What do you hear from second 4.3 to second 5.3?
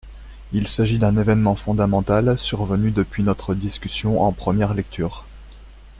première lecture.